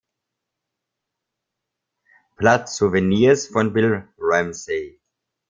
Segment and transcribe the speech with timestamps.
[2.35, 4.99] Platz: "Souvenirs" von Bill Ramsey.